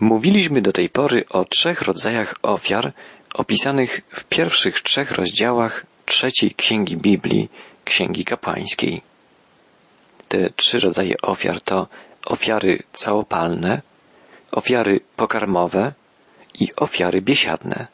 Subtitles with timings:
[0.00, 2.92] Mówiliśmy do tej pory o trzech rodzajach ofiar
[3.34, 7.48] opisanych w pierwszych trzech rozdziałach trzeciej księgi Biblii,
[7.84, 9.02] księgi kapłańskiej.
[10.28, 11.88] Te trzy rodzaje ofiar to
[12.26, 13.82] ofiary całopalne,
[14.52, 15.92] ofiary pokarmowe
[16.54, 17.86] i ofiary biesiadne.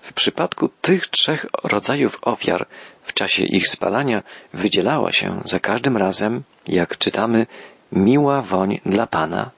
[0.00, 2.66] W przypadku tych trzech rodzajów ofiar
[3.02, 4.22] w czasie ich spalania
[4.52, 7.46] wydzielała się za każdym razem, jak czytamy,
[7.92, 9.50] miła woń dla Pana.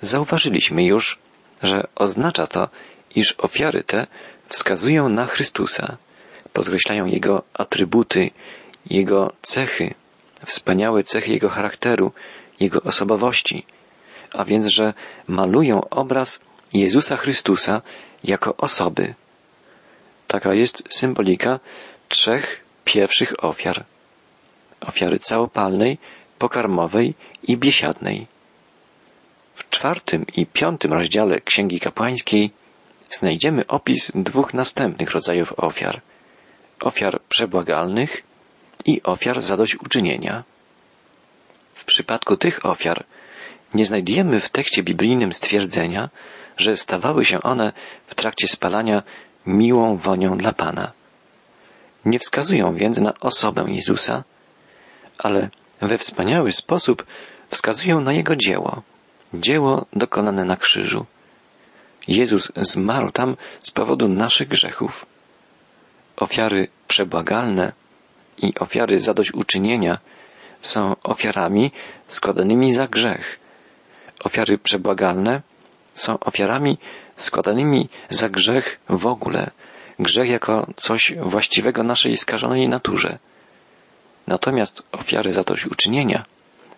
[0.00, 1.18] Zauważyliśmy już,
[1.62, 2.68] że oznacza to,
[3.14, 4.06] iż ofiary te
[4.48, 5.96] wskazują na Chrystusa,
[6.52, 8.30] podkreślają Jego atrybuty,
[8.90, 9.94] Jego cechy,
[10.44, 12.12] wspaniałe cechy Jego charakteru,
[12.60, 13.66] Jego osobowości,
[14.32, 14.94] a więc, że
[15.28, 16.40] malują obraz
[16.72, 17.82] Jezusa Chrystusa
[18.24, 19.14] jako osoby.
[20.26, 21.60] Taka jest symbolika
[22.08, 23.84] trzech pierwszych ofiar.
[24.80, 25.98] Ofiary całopalnej,
[26.38, 28.26] pokarmowej i biesiadnej.
[29.56, 32.50] W czwartym i piątym rozdziale Księgi Kapłańskiej
[33.10, 36.00] znajdziemy opis dwóch następnych rodzajów ofiar.
[36.80, 38.22] Ofiar przebłagalnych
[38.86, 40.44] i ofiar zadośćuczynienia.
[41.74, 43.04] W przypadku tych ofiar
[43.74, 46.10] nie znajdujemy w tekście biblijnym stwierdzenia,
[46.56, 47.72] że stawały się one
[48.06, 49.02] w trakcie spalania
[49.46, 50.92] miłą wonią dla Pana.
[52.04, 54.24] Nie wskazują więc na osobę Jezusa,
[55.18, 57.06] ale we wspaniały sposób
[57.50, 58.82] wskazują na Jego dzieło,
[59.34, 61.06] dzieło dokonane na krzyżu.
[62.08, 65.06] Jezus zmarł tam z powodu naszych grzechów.
[66.16, 67.72] Ofiary przebłagalne
[68.38, 69.98] i ofiary zadośćuczynienia
[70.60, 71.72] są ofiarami
[72.08, 73.38] składanymi za grzech.
[74.24, 75.42] Ofiary przebłagalne
[75.94, 76.78] są ofiarami
[77.16, 79.50] składanymi za grzech w ogóle,
[79.98, 83.18] grzech jako coś właściwego naszej skażonej naturze.
[84.26, 86.24] Natomiast ofiary zadośćuczynienia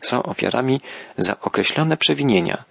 [0.00, 0.80] są ofiarami
[1.18, 2.64] za określone przewinienia,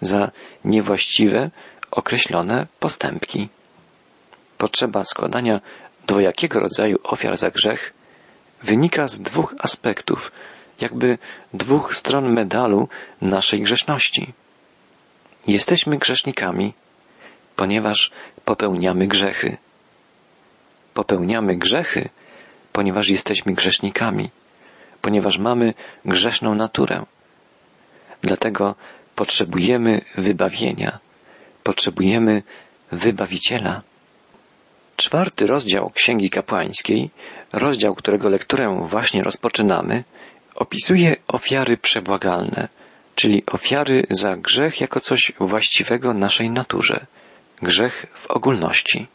[0.00, 0.30] za
[0.64, 1.50] niewłaściwe,
[1.90, 3.48] określone postępki.
[4.58, 5.60] Potrzeba składania
[6.06, 7.92] dwojakiego rodzaju ofiar za grzech
[8.62, 10.32] wynika z dwóch aspektów,
[10.80, 11.18] jakby
[11.54, 12.88] dwóch stron medalu
[13.20, 14.32] naszej grzeszności.
[15.46, 16.74] Jesteśmy grzesznikami,
[17.56, 18.10] ponieważ
[18.44, 19.56] popełniamy grzechy.
[20.94, 22.08] Popełniamy grzechy,
[22.72, 24.30] ponieważ jesteśmy grzesznikami,
[25.04, 27.04] ponieważ mamy grzeszną naturę.
[28.22, 28.74] Dlatego
[29.14, 30.98] potrzebujemy wybawienia,
[31.62, 32.42] potrzebujemy
[32.92, 33.82] wybawiciela.
[34.96, 37.10] Czwarty rozdział Księgi Kapłańskiej,
[37.52, 40.04] rozdział, którego lekturę właśnie rozpoczynamy,
[40.54, 42.68] opisuje ofiary przebłagalne,
[43.14, 47.06] czyli ofiary za grzech jako coś właściwego naszej naturze,
[47.62, 49.06] grzech w ogólności.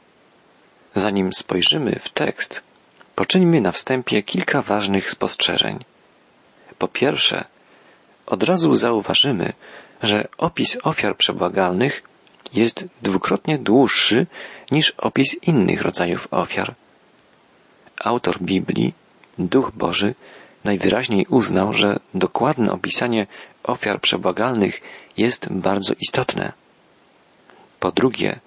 [0.95, 2.68] Zanim spojrzymy w tekst,
[3.19, 5.79] poczyńmy na wstępie kilka ważnych spostrzeżeń.
[6.77, 7.45] Po pierwsze,
[8.25, 9.53] od razu zauważymy,
[10.03, 12.03] że opis ofiar przebłagalnych
[12.53, 14.27] jest dwukrotnie dłuższy
[14.71, 16.75] niż opis innych rodzajów ofiar.
[18.03, 18.93] Autor Biblii,
[19.37, 20.15] Duch Boży,
[20.63, 23.27] najwyraźniej uznał, że dokładne opisanie
[23.63, 24.81] ofiar przebłagalnych
[25.17, 26.53] jest bardzo istotne.
[27.79, 28.39] Po drugie,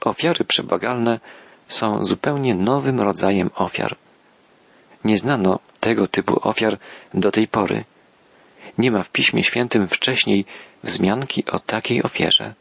[0.00, 1.20] ofiary przebłagalne
[1.68, 3.96] są zupełnie nowym rodzajem ofiar.
[5.04, 6.78] Nie znano tego typu ofiar
[7.14, 7.84] do tej pory.
[8.78, 10.44] Nie ma w Piśmie Świętym wcześniej
[10.82, 12.54] wzmianki o takiej ofierze.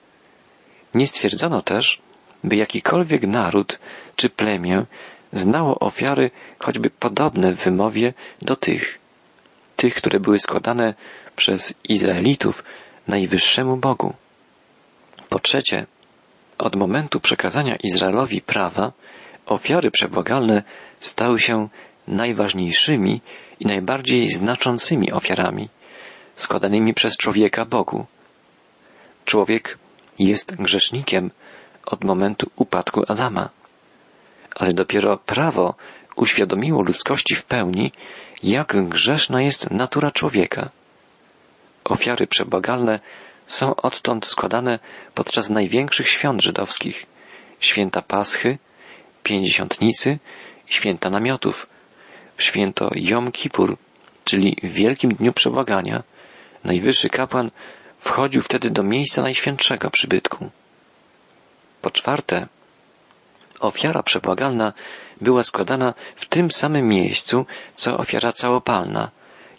[0.93, 2.01] Nie stwierdzono też,
[2.43, 3.79] by jakikolwiek naród
[4.15, 4.85] czy plemię
[5.33, 8.99] znało ofiary choćby podobne w wymowie do tych,
[9.75, 10.93] tych, które były składane
[11.35, 12.63] przez Izraelitów
[13.07, 14.13] najwyższemu Bogu.
[15.29, 15.85] Po trzecie,
[16.57, 18.91] od momentu przekazania Izraelowi prawa,
[19.45, 20.63] ofiary przebłagalne
[20.99, 21.69] stały się
[22.07, 23.21] najważniejszymi
[23.59, 25.69] i najbardziej znaczącymi ofiarami,
[26.35, 28.05] składanymi przez człowieka Bogu.
[29.25, 29.77] Człowiek
[30.19, 31.31] jest grzesznikiem
[31.85, 33.49] od momentu upadku Adama
[34.59, 35.75] ale dopiero prawo
[36.15, 37.91] uświadomiło ludzkości w pełni,
[38.43, 40.69] jak grzeszna jest natura człowieka.
[41.83, 42.99] Ofiary przebłagalne
[43.47, 44.79] są odtąd składane
[45.13, 47.05] podczas największych świąt żydowskich,
[47.59, 48.57] święta Paschy,
[49.23, 50.19] Pięćdziesiątnicy
[50.69, 51.67] i święta namiotów,
[52.37, 53.77] w święto Jom Kippur,
[54.23, 56.03] czyli w Wielkim Dniu Przebłagania,
[56.63, 57.51] najwyższy kapłan
[57.97, 60.49] wchodził wtedy do miejsca najświętszego przybytku.
[61.81, 62.47] Po czwarte,
[63.59, 64.73] Ofiara przebłagalna
[65.21, 67.45] była składana w tym samym miejscu,
[67.75, 69.11] co ofiara całopalna,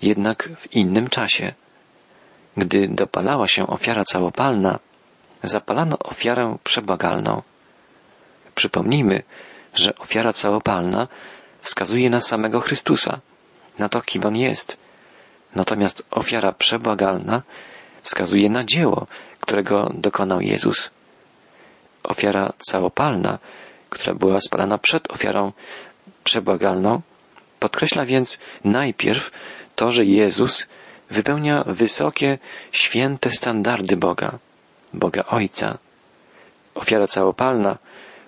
[0.02, 1.54] jednak w innym czasie.
[2.58, 4.78] Gdy dopalała się ofiara całopalna,
[5.42, 7.42] zapalano ofiarę przebłagalną.
[8.54, 9.22] Przypomnijmy,
[9.74, 11.08] że ofiara całopalna
[11.60, 13.20] wskazuje na samego Chrystusa,
[13.78, 14.78] na to, kim On jest.
[15.54, 17.42] Natomiast ofiara przebłagalna
[18.02, 19.06] wskazuje na dzieło,
[19.40, 20.90] którego dokonał Jezus.
[22.04, 23.38] Ofiara całopalna,
[23.90, 25.52] która była spalana przed ofiarą
[26.24, 27.00] przebłagalną,
[27.58, 29.30] podkreśla więc najpierw
[29.76, 30.68] to, że Jezus
[31.10, 32.38] wypełnia wysokie,
[32.72, 34.38] święte standardy Boga,
[34.94, 35.78] Boga Ojca.
[36.74, 37.78] Ofiara całopalna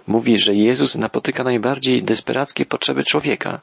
[0.07, 3.61] mówi, że Jezus napotyka najbardziej desperackie potrzeby człowieka.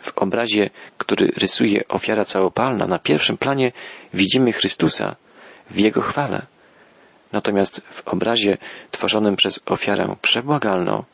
[0.00, 3.72] W obrazie, który rysuje ofiara całopalna, na pierwszym planie
[4.14, 5.16] widzimy Chrystusa
[5.70, 6.46] w Jego chwale.
[7.32, 8.58] Natomiast w obrazie
[8.90, 11.04] tworzonym przez ofiarę przebłagalną,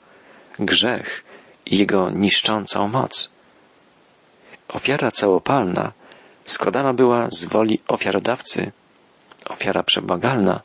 [0.59, 1.25] grzech
[1.67, 3.31] i jego niszczącą moc.
[4.69, 5.93] Ofiara całopalna
[6.45, 8.73] składana była z woli ofiarodawcy,
[9.45, 10.61] ofiara przebłagalna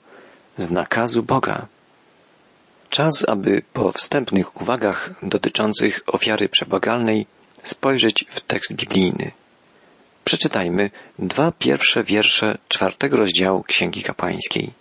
[0.57, 1.67] z nakazu Boga.
[2.89, 7.25] Czas, aby po wstępnych uwagach dotyczących ofiary przebłagalnej
[7.63, 9.31] spojrzeć w tekst biblijny.
[10.25, 10.89] Przeczytajmy
[11.19, 14.73] dwa pierwsze wiersze czwartego rozdziału Księgi Kapłańskiej.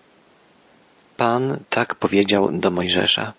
[1.16, 3.32] Pan tak powiedział do Mojżesza.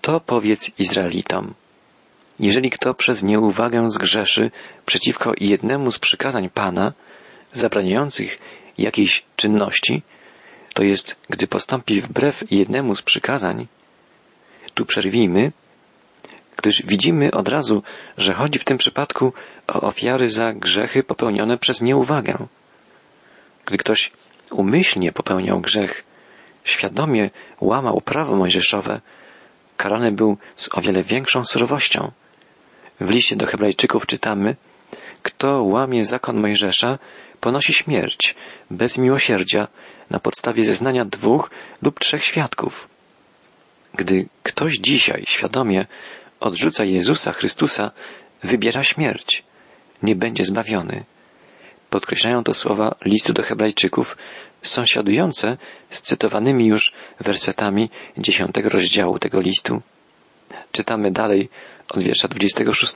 [0.00, 1.54] To powiedz Izraelitom.
[2.42, 4.50] Jeżeli kto przez nieuwagę zgrzeszy
[4.86, 6.92] przeciwko jednemu z przykazań Pana,
[7.52, 8.38] zabraniających
[8.78, 10.02] jakiejś czynności,
[10.74, 13.66] to jest, gdy postąpi wbrew jednemu z przykazań,
[14.74, 15.52] tu przerwijmy,
[16.56, 17.82] gdyż widzimy od razu,
[18.18, 19.32] że chodzi w tym przypadku
[19.68, 22.46] o ofiary za grzechy popełnione przez nieuwagę.
[23.66, 24.12] Gdy ktoś
[24.50, 26.04] umyślnie popełniał grzech,
[26.64, 27.30] świadomie
[27.60, 29.00] łamał prawo mojżeszowe,
[29.76, 32.12] karany był z o wiele większą surowością.
[33.00, 34.56] W liście do Hebrajczyków czytamy,
[35.22, 36.98] kto łamie zakon Mojżesza,
[37.40, 38.34] ponosi śmierć
[38.70, 39.68] bez miłosierdzia
[40.10, 41.50] na podstawie zeznania dwóch
[41.82, 42.88] lub trzech świadków.
[43.94, 45.86] Gdy ktoś dzisiaj świadomie
[46.40, 47.90] odrzuca Jezusa Chrystusa,
[48.42, 49.44] wybiera śmierć,
[50.02, 51.04] nie będzie zbawiony.
[51.90, 54.16] Podkreślają to słowa listu do Hebrajczyków,
[54.62, 55.56] sąsiadujące
[55.90, 59.82] z cytowanymi już wersetami dziesiątego rozdziału tego listu.
[60.72, 61.48] Czytamy dalej
[61.88, 62.94] od wiersza 26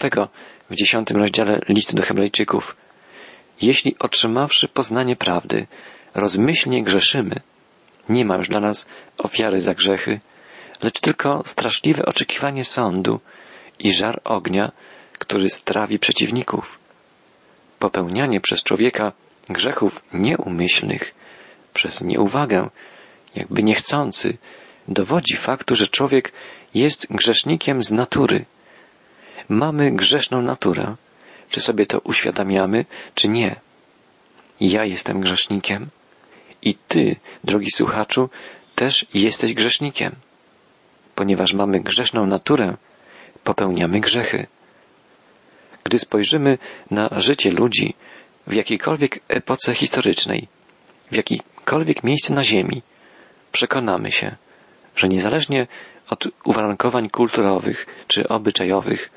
[0.71, 2.77] w dziesiątym rozdziale listu do Hebrajczyków.
[3.63, 5.67] Jeśli otrzymawszy poznanie prawdy,
[6.15, 7.41] rozmyślnie grzeszymy,
[8.09, 8.89] nie ma już dla nas
[9.19, 10.21] ofiary za grzechy,
[10.83, 13.21] lecz tylko straszliwe oczekiwanie sądu
[13.79, 14.73] i żar ognia,
[15.13, 16.79] który strawi przeciwników.
[17.79, 19.13] Popełnianie przez człowieka
[19.49, 21.15] grzechów nieumyślnych,
[21.75, 22.71] przez nieuwagę,
[23.35, 24.39] jakby niechcący,
[24.89, 26.33] dowodzi faktu, że człowiek
[26.75, 28.45] jest grzesznikiem z natury.
[29.49, 30.97] Mamy grzeszną naturę.
[31.51, 32.85] Czy sobie to uświadamiamy,
[33.15, 33.57] czy nie?
[34.61, 35.89] Ja jestem grzesznikiem.
[36.63, 38.31] I ty, drogi słuchaczu,
[38.75, 40.15] też jesteś grzesznikiem.
[41.15, 42.77] Ponieważ mamy grzeszną naturę,
[43.45, 44.47] popełniamy grzechy.
[45.85, 46.59] Gdy spojrzymy
[46.91, 47.95] na życie ludzi
[48.47, 50.49] w jakiejkolwiek epoce historycznej,
[51.11, 52.83] w jakikolwiek miejscu na Ziemi,
[53.53, 54.37] przekonamy się,
[54.97, 55.67] że niezależnie
[56.11, 59.11] od uwarunkowań kulturowych czy obyczajowych,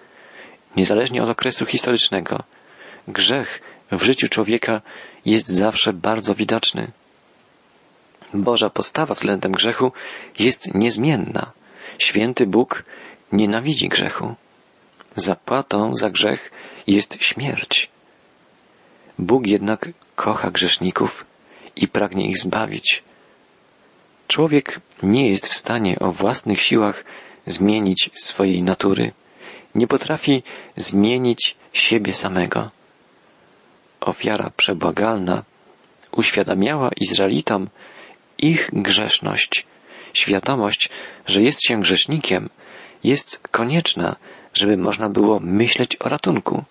[0.75, 2.43] niezależnie od okresu historycznego,
[3.07, 3.61] grzech
[3.91, 4.81] w życiu człowieka
[5.25, 6.91] jest zawsze bardzo widoczny.
[8.33, 9.91] Boża postawa względem grzechu
[10.39, 11.51] jest niezmienna.
[11.99, 12.83] Święty Bóg
[13.31, 14.35] nienawidzi grzechu.
[15.15, 16.51] Zapłatą za grzech
[16.87, 17.89] jest śmierć.
[19.19, 21.25] Bóg jednak kocha grzeszników
[21.75, 23.03] i pragnie ich zbawić.
[24.29, 27.03] Człowiek nie jest w stanie o własnych siłach
[27.47, 29.11] zmienić swojej natury.
[29.75, 30.43] Nie potrafi
[30.77, 32.71] zmienić siebie samego.
[34.01, 35.43] Ofiara przebłagalna
[36.11, 37.69] uświadamiała Izraelitom
[38.37, 39.65] ich grzeszność.
[40.13, 40.89] Świadomość,
[41.25, 42.49] że jest się grzesznikiem,
[43.03, 44.15] jest konieczna,
[44.53, 46.63] żeby można było myśleć o ratunku.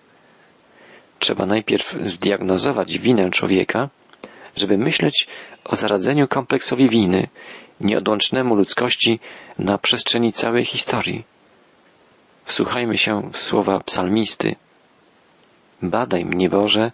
[1.19, 3.89] Trzeba najpierw zdiagnozować winę człowieka,
[4.59, 5.27] żeby myśleć
[5.65, 7.27] o zaradzeniu kompleksowi winy,
[7.81, 9.19] nieodłącznemu ludzkości
[9.59, 11.23] na przestrzeni całej historii.
[12.43, 14.55] Wsłuchajmy się w słowa psalmisty.
[15.81, 16.91] Badaj mnie, Boże,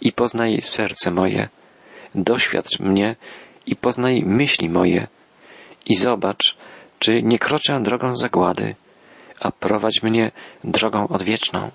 [0.00, 1.48] i poznaj serce moje.
[2.14, 3.16] Doświadcz mnie
[3.66, 5.06] i poznaj myśli moje.
[5.86, 6.56] I zobacz,
[6.98, 8.74] czy nie kroczę drogą zagłady,
[9.40, 10.30] a prowadź mnie
[10.64, 11.70] drogą odwieczną.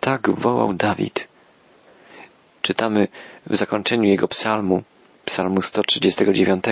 [0.00, 1.28] Tak wołał Dawid.
[2.62, 3.08] Czytamy
[3.46, 4.82] w zakończeniu jego psalmu,
[5.24, 6.64] psalmu 139.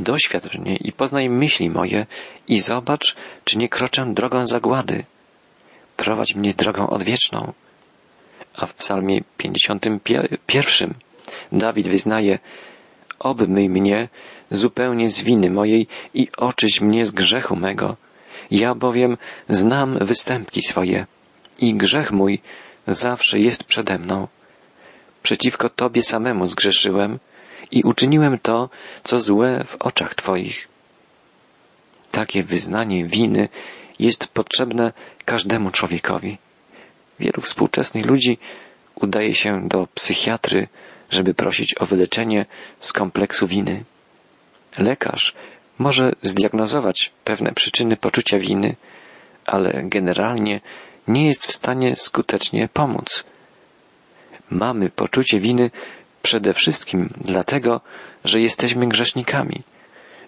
[0.00, 2.06] Doświadcz mnie i poznaj myśli moje
[2.48, 5.04] i zobacz, czy nie kroczę drogą zagłady.
[5.96, 7.52] Prowadź mnie drogą odwieczną.
[8.54, 10.94] A w psalmie 51
[11.52, 12.38] Dawid wyznaje,
[13.18, 14.08] obmyj mnie
[14.50, 17.96] zupełnie z winy mojej i oczyś mnie z grzechu mego.
[18.50, 19.16] Ja bowiem
[19.48, 21.06] znam występki swoje
[21.58, 22.40] i grzech mój
[22.86, 24.28] zawsze jest przede mną.
[25.22, 27.18] Przeciwko Tobie samemu zgrzeszyłem
[27.70, 28.68] i uczyniłem to,
[29.04, 30.68] co złe w oczach Twoich.
[32.10, 33.48] Takie wyznanie winy
[33.98, 34.92] jest potrzebne
[35.24, 36.38] każdemu człowiekowi.
[37.20, 38.38] Wielu współczesnych ludzi
[38.94, 40.68] udaje się do psychiatry,
[41.10, 42.46] żeby prosić o wyleczenie
[42.80, 43.84] z kompleksu winy.
[44.78, 45.34] Lekarz
[45.78, 48.76] może zdiagnozować pewne przyczyny poczucia winy,
[49.46, 50.60] ale generalnie
[51.08, 53.24] nie jest w stanie skutecznie pomóc.
[54.50, 55.70] Mamy poczucie winy
[56.22, 57.80] przede wszystkim dlatego,
[58.24, 59.62] że jesteśmy grzesznikami,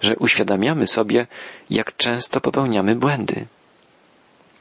[0.00, 1.26] że uświadamiamy sobie,
[1.70, 3.46] jak często popełniamy błędy.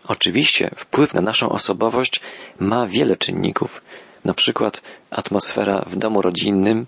[0.07, 2.21] Oczywiście wpływ na naszą osobowość
[2.59, 3.81] ma wiele czynników,
[4.25, 6.87] na przykład atmosfera w domu rodzinnym,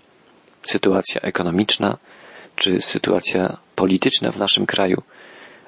[0.62, 1.96] sytuacja ekonomiczna,
[2.56, 5.02] czy sytuacja polityczna w naszym kraju,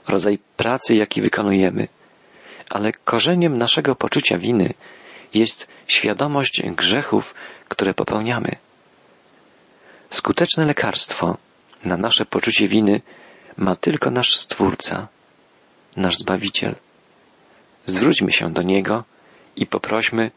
[0.09, 1.89] rodzaj pracy, jaki wykonujemy.
[2.71, 4.75] Ale korzeniem naszego poczucia winy
[5.35, 7.35] jest świadomość grzechów,
[7.69, 8.57] które popełniamy.
[10.11, 11.37] Skuteczne lekarstwo
[11.85, 13.01] na nasze poczucie winy
[13.57, 15.09] ma tylko nasz Stwórca,
[15.97, 16.75] nasz Zbawiciel.
[17.87, 19.05] Zwróćmy się do Niego
[19.57, 20.31] i poprośmy,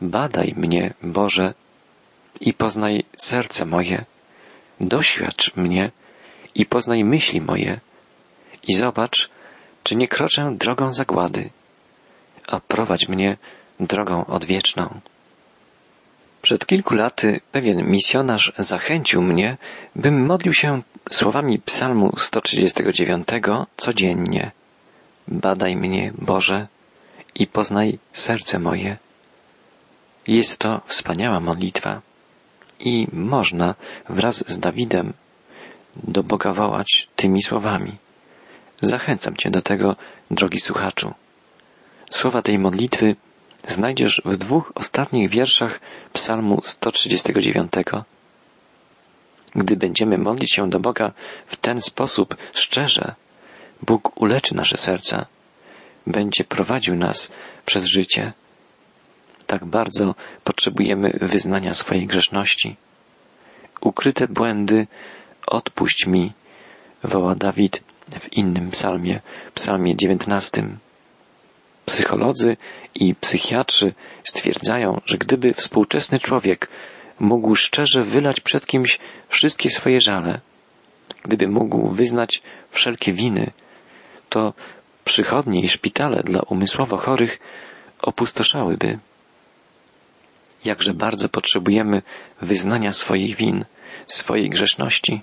[0.00, 1.54] badaj mnie, Boże,
[2.40, 4.04] i poznaj serce moje,
[4.80, 5.90] doświadcz mnie
[6.54, 7.80] i poznaj myśli moje
[8.68, 9.30] i zobacz,
[9.82, 11.50] czy nie kroczę drogą zagłady,
[12.48, 13.36] a prowadź mnie
[13.80, 15.00] drogą odwieczną.
[16.42, 19.56] Przed kilku laty pewien misjonarz zachęcił mnie,
[19.96, 23.28] bym modlił się słowami psalmu 139
[23.76, 24.50] codziennie.
[25.28, 26.66] Badaj mnie, Boże,
[27.34, 28.96] i poznaj serce moje.
[30.26, 32.02] Jest to wspaniała modlitwa
[32.80, 33.74] i można
[34.08, 35.12] wraz z Dawidem
[35.96, 37.96] do Boga wołać tymi słowami.
[38.80, 39.96] Zachęcam Cię do tego,
[40.30, 41.14] drogi słuchaczu.
[42.10, 43.16] Słowa tej modlitwy
[43.68, 45.80] znajdziesz w dwóch ostatnich wierszach
[46.12, 47.72] Psalmu 139.
[49.54, 51.12] Gdy będziemy modlić się do Boga
[51.46, 53.14] w ten sposób szczerze,
[53.82, 55.26] Bóg uleczy nasze serca,
[56.06, 57.32] będzie prowadził nas
[57.66, 58.32] przez życie.
[59.46, 62.76] Tak bardzo potrzebujemy wyznania swojej grzeszności.
[63.80, 64.86] Ukryte błędy
[65.46, 66.32] odpuść mi,
[67.04, 67.87] woła Dawid
[68.20, 69.20] w innym psalmie,
[69.54, 70.78] psalmie dziewiętnastym.
[71.86, 72.56] Psycholodzy
[72.94, 76.68] i psychiatrzy stwierdzają, że gdyby współczesny człowiek
[77.20, 78.98] mógł szczerze wylać przed kimś
[79.28, 80.40] wszystkie swoje żale,
[81.22, 83.50] gdyby mógł wyznać wszelkie winy,
[84.28, 84.52] to
[85.04, 87.38] przychodnie i szpitale dla umysłowo chorych
[88.02, 88.98] opustoszałyby.
[90.64, 92.02] Jakże bardzo potrzebujemy
[92.40, 93.64] wyznania swoich win,
[94.06, 95.22] swojej grzeszności,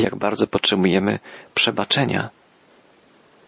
[0.00, 1.18] jak bardzo potrzebujemy
[1.54, 2.30] przebaczenia.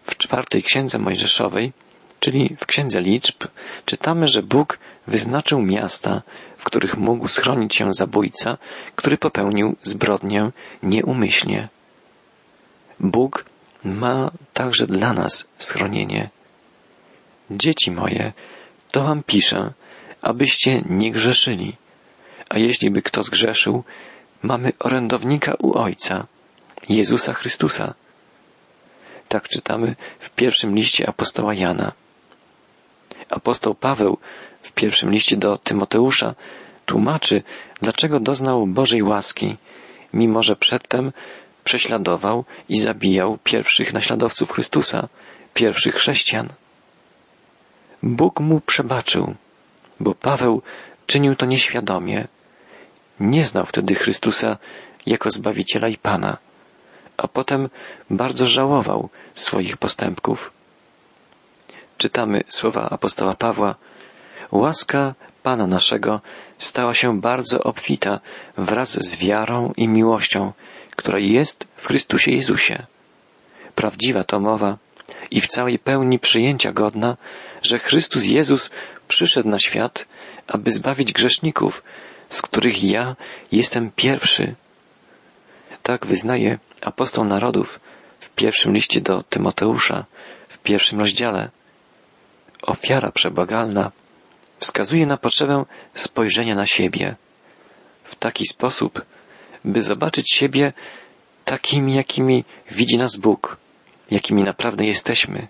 [0.03, 1.73] W czwartej księdze Mojżeszowej
[2.21, 3.47] Czyli w Księdze Liczb
[3.85, 6.21] czytamy, że Bóg wyznaczył miasta,
[6.57, 8.57] w których mógł schronić się zabójca,
[8.95, 10.51] który popełnił zbrodnię
[10.83, 11.69] nieumyślnie.
[12.99, 13.45] Bóg
[13.83, 16.29] ma także dla nas schronienie.
[17.51, 18.33] Dzieci moje,
[18.91, 19.73] to wam piszę,
[20.21, 21.75] abyście nie grzeszyli.
[22.49, 23.83] A jeśli by kto zgrzeszył,
[24.41, 26.27] mamy orędownika u Ojca,
[26.89, 27.93] Jezusa Chrystusa.
[29.27, 31.91] Tak czytamy w pierwszym liście apostoła Jana.
[33.29, 34.17] Apostoł Paweł
[34.61, 36.35] w pierwszym liście do Tymoteusza
[36.85, 37.43] tłumaczy,
[37.81, 39.57] dlaczego doznał Bożej łaski,
[40.13, 41.11] mimo że przedtem
[41.63, 45.07] prześladował i zabijał pierwszych naśladowców Chrystusa,
[45.53, 46.49] pierwszych chrześcijan.
[48.03, 49.35] Bóg mu przebaczył,
[49.99, 50.61] bo Paweł
[51.07, 52.27] czynił to nieświadomie.
[53.19, 54.57] Nie znał wtedy Chrystusa
[55.05, 56.37] jako Zbawiciela i Pana,
[57.21, 57.69] a potem
[58.09, 60.51] bardzo żałował swoich postępków
[62.01, 63.75] czytamy słowa apostoła Pawła,
[64.51, 65.13] łaska
[65.43, 66.21] Pana naszego
[66.57, 68.19] stała się bardzo obfita
[68.57, 70.53] wraz z wiarą i miłością,
[70.95, 72.85] która jest w Chrystusie Jezusie.
[73.75, 74.77] Prawdziwa to mowa
[75.31, 77.17] i w całej pełni przyjęcia godna,
[77.61, 78.71] że Chrystus Jezus
[79.07, 80.05] przyszedł na świat,
[80.47, 81.83] aby zbawić grzeszników,
[82.29, 83.15] z których ja
[83.51, 84.55] jestem pierwszy.
[85.83, 87.79] Tak wyznaje apostoł narodów
[88.19, 90.05] w pierwszym liście do Tymoteusza,
[90.47, 91.49] w pierwszym rozdziale
[92.61, 93.91] ofiara przebagalna
[94.57, 97.15] wskazuje na potrzebę spojrzenia na siebie
[98.03, 99.05] w taki sposób,
[99.65, 100.73] by zobaczyć siebie
[101.45, 103.57] takimi, jakimi widzi nas Bóg,
[104.11, 105.47] jakimi naprawdę jesteśmy.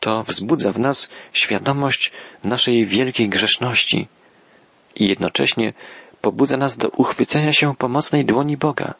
[0.00, 2.12] To wzbudza w nas świadomość
[2.44, 4.08] naszej wielkiej grzeszności
[4.94, 5.72] i jednocześnie
[6.24, 8.94] pobudza nas do uchwycenia się pomocnej dłoni Boga.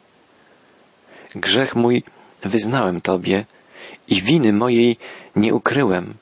[1.35, 2.03] Grzech mój
[2.43, 3.45] wyznałem Tobie
[4.07, 4.97] i winy mojej
[5.35, 6.13] nie ukryłem.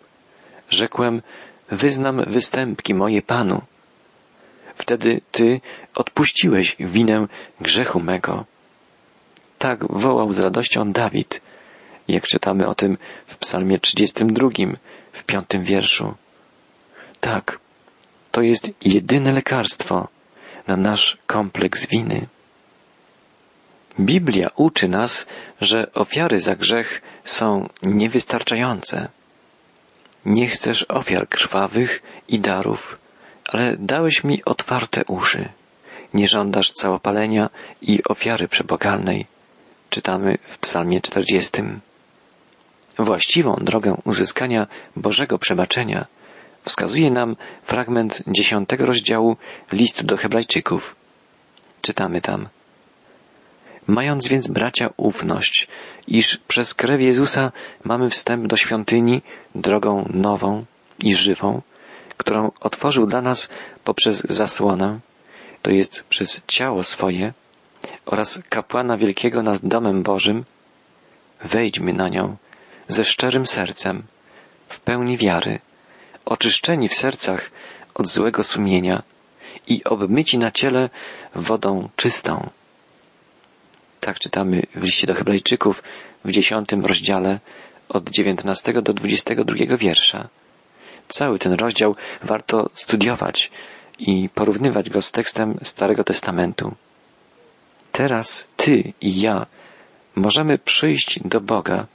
[0.69, 1.21] Rzekłem,
[1.71, 3.61] wyznam występki moje Panu.
[4.75, 5.61] Wtedy Ty
[5.95, 7.27] odpuściłeś winę
[7.61, 8.45] grzechu mego.
[9.59, 11.41] Tak wołał z radością Dawid,
[12.07, 14.49] jak czytamy o tym w psalmie 32,
[15.11, 16.13] w piątym wierszu.
[17.19, 17.59] Tak,
[18.31, 20.12] to jest jedyne lekarstwo
[20.67, 22.27] na nasz kompleks winy.
[23.99, 25.25] Biblia uczy nas,
[25.61, 29.07] że ofiary za grzech są niewystarczające.
[30.25, 32.97] Nie chcesz ofiar krwawych i darów,
[33.45, 35.49] ale dałeś mi otwarte uszy.
[36.13, 37.49] Nie żądasz całopalenia
[37.81, 39.25] i ofiary przebogalnej.
[39.89, 41.51] Czytamy w psalmie 40.
[42.99, 46.05] Właściwą drogę uzyskania Bożego przebaczenia
[46.63, 49.37] wskazuje nam fragment dziesiątego rozdziału
[49.71, 50.95] listu do Hebrajczyków.
[51.81, 52.47] Czytamy tam.
[53.87, 55.67] Mając więc bracia ufność,
[56.07, 57.51] iż przez krew Jezusa
[57.83, 59.21] mamy wstęp do świątyni
[59.55, 60.65] drogą nową
[60.99, 61.61] i żywą,
[62.17, 63.49] którą otworzył dla nas
[63.83, 64.99] poprzez zasłonę,
[65.61, 67.33] to jest przez ciało swoje
[68.05, 70.45] oraz kapłana wielkiego nad domem Bożym,
[71.43, 72.37] wejdźmy na nią
[72.87, 74.03] ze szczerym sercem,
[74.67, 75.59] w pełni wiary,
[76.25, 77.51] oczyszczeni w sercach
[77.93, 79.03] od złego sumienia
[79.67, 80.89] i obmyci na ciele
[81.35, 82.49] wodą czystą.
[83.99, 85.83] Tak czytamy w liście do Hebrajczyków
[86.25, 87.39] w dziesiątym rozdziale
[87.89, 90.29] od dziewiętnastego do dwudziestego drugiego wiersza.
[91.07, 93.51] Cały ten rozdział warto studiować
[93.99, 96.75] i porównywać go z tekstem Starego Testamentu.
[97.91, 99.45] Teraz Ty i ja
[100.15, 101.87] możemy przyjść do Boga,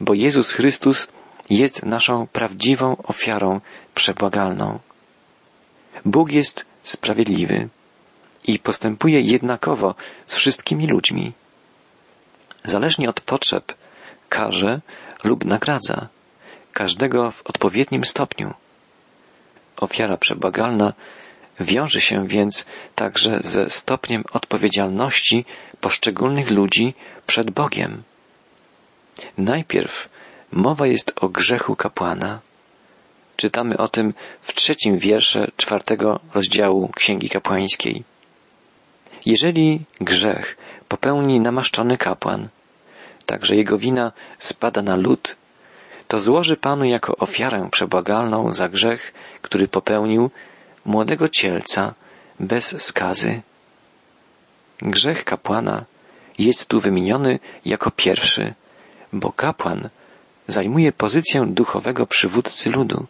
[0.00, 1.08] bo Jezus Chrystus
[1.50, 3.60] jest naszą prawdziwą ofiarą
[3.94, 4.78] przebłagalną.
[6.04, 7.68] Bóg jest sprawiedliwy
[8.46, 9.94] i postępuje jednakowo
[10.26, 11.32] z wszystkimi ludźmi.
[12.64, 13.74] Zależnie od potrzeb
[14.28, 14.80] karze
[15.24, 16.08] lub nagradza
[16.72, 18.54] każdego w odpowiednim stopniu.
[19.76, 20.92] Ofiara przebłagalna
[21.60, 25.44] wiąże się więc także ze stopniem odpowiedzialności
[25.80, 26.94] poszczególnych ludzi
[27.26, 28.02] przed Bogiem.
[29.38, 30.08] Najpierw
[30.52, 32.40] mowa jest o grzechu kapłana.
[33.36, 38.04] Czytamy o tym w trzecim wiersze czwartego rozdziału Księgi Kapłańskiej.
[39.26, 40.56] Jeżeli grzech
[40.88, 42.48] popełni namaszczony kapłan,
[43.26, 45.36] także jego wina spada na lud,
[46.08, 50.30] to złoży Panu jako ofiarę przebłagalną za grzech, który popełnił
[50.84, 51.94] młodego cielca
[52.40, 53.42] bez skazy.
[54.82, 55.84] Grzech kapłana
[56.38, 58.54] jest tu wymieniony jako pierwszy,
[59.12, 59.88] bo kapłan
[60.46, 63.06] zajmuje pozycję duchowego przywódcy ludu.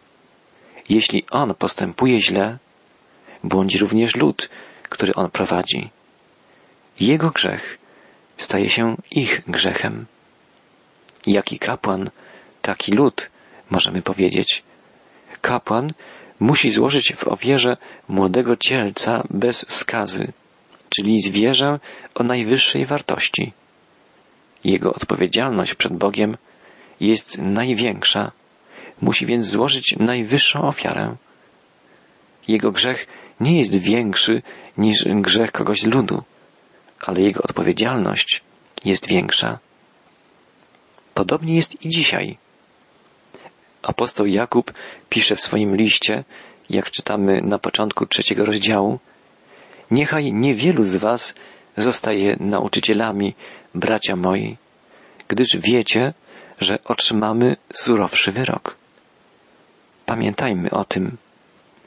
[0.89, 2.57] Jeśli on postępuje źle,
[3.43, 4.49] błądzi również lud,
[4.83, 5.89] który on prowadzi.
[6.99, 7.77] Jego grzech
[8.37, 10.05] staje się ich grzechem.
[11.27, 12.09] Jaki kapłan,
[12.61, 13.29] taki lud,
[13.69, 14.63] możemy powiedzieć.
[15.41, 15.93] Kapłan
[16.39, 20.33] musi złożyć w ofierze młodego cielca bez skazy,
[20.89, 21.79] czyli zwierzę
[22.15, 23.53] o najwyższej wartości.
[24.63, 26.37] Jego odpowiedzialność przed Bogiem
[26.99, 28.31] jest największa,
[29.01, 31.15] musi więc złożyć najwyższą ofiarę.
[32.47, 33.07] Jego grzech
[33.39, 34.41] nie jest większy
[34.77, 36.23] niż grzech kogoś z ludu,
[37.01, 38.41] ale jego odpowiedzialność
[38.85, 39.59] jest większa.
[41.13, 42.37] Podobnie jest i dzisiaj.
[43.81, 44.73] Apostoł Jakub
[45.09, 46.23] pisze w swoim liście,
[46.69, 48.99] jak czytamy na początku trzeciego rozdziału,
[49.91, 51.35] Niechaj niewielu z was
[51.77, 53.35] zostaje nauczycielami,
[53.75, 54.57] bracia moi,
[55.27, 56.13] gdyż wiecie,
[56.59, 58.75] że otrzymamy surowszy wyrok.
[60.05, 61.17] Pamiętajmy o tym,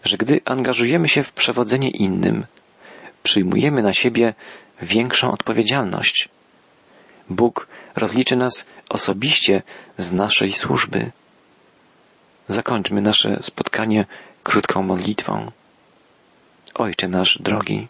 [0.05, 2.47] że gdy angażujemy się w przewodzenie innym,
[3.23, 4.35] przyjmujemy na siebie
[4.83, 6.29] większą odpowiedzialność.
[7.31, 9.63] Bóg rozliczy nas osobiście
[9.99, 11.13] z naszej służby.
[12.49, 14.07] Zakończmy nasze spotkanie
[14.43, 15.51] krótką modlitwą.
[16.75, 17.89] Ojcze nasz drogi,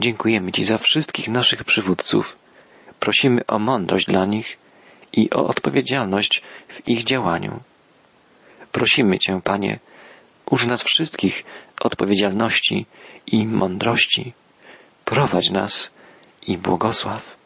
[0.00, 2.36] dziękujemy Ci za wszystkich naszych przywódców.
[3.00, 4.58] Prosimy o mądrość dla nich
[5.12, 7.60] i o odpowiedzialność w ich działaniu.
[8.72, 9.78] Prosimy Cię, Panie,
[10.50, 11.44] uż nas wszystkich
[11.80, 12.86] odpowiedzialności
[13.26, 14.32] i mądrości.
[15.04, 15.90] Prowadź nas
[16.46, 17.41] i błogosław.